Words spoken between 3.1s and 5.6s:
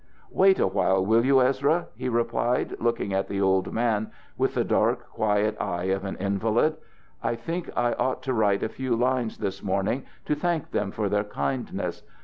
at the old man with the dark, quiet